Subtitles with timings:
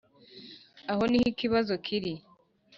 [0.91, 2.13] aho niho ikibazo kiri.